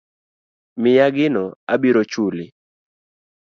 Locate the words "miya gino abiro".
0.81-2.01